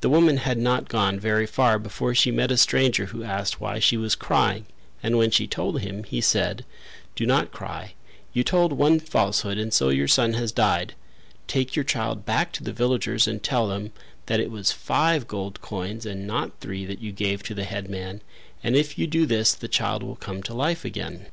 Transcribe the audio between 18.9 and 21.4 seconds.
you do this the child will come to life again."